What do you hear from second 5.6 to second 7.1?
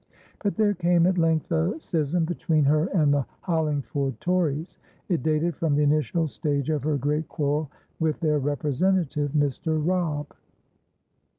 the initial stage of her